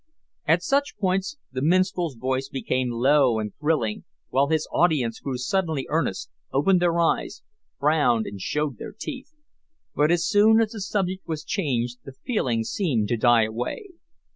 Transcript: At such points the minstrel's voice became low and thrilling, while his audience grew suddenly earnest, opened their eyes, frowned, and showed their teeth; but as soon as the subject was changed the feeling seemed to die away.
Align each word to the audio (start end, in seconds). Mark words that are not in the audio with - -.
At 0.47 0.63
such 0.63 0.97
points 0.97 1.37
the 1.51 1.61
minstrel's 1.61 2.15
voice 2.15 2.49
became 2.49 2.89
low 2.89 3.37
and 3.37 3.53
thrilling, 3.59 4.03
while 4.31 4.47
his 4.47 4.67
audience 4.71 5.19
grew 5.19 5.37
suddenly 5.37 5.85
earnest, 5.91 6.31
opened 6.51 6.81
their 6.81 6.99
eyes, 6.99 7.43
frowned, 7.77 8.25
and 8.25 8.41
showed 8.41 8.79
their 8.79 8.93
teeth; 8.97 9.31
but 9.93 10.09
as 10.11 10.25
soon 10.27 10.59
as 10.59 10.71
the 10.71 10.81
subject 10.81 11.27
was 11.27 11.43
changed 11.43 11.99
the 12.03 12.13
feeling 12.13 12.63
seemed 12.63 13.09
to 13.09 13.17
die 13.17 13.43
away. 13.43 13.89